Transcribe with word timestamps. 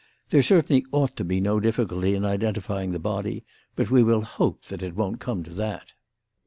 There 0.31 0.41
certainly 0.41 0.83
ought 0.91 1.15
to 1.17 1.23
be 1.23 1.39
no 1.39 1.59
difficulty 1.59 2.15
in 2.15 2.25
identifying 2.25 2.89
the 2.91 2.97
body. 2.97 3.45
But 3.75 3.91
we 3.91 4.01
will 4.01 4.21
hope 4.21 4.65
that 4.65 4.81
it 4.81 4.95
won't 4.95 5.19
come 5.19 5.43
to 5.43 5.51
that. 5.51 5.93